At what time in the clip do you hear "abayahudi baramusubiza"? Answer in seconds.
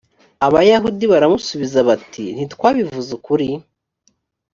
0.45-1.79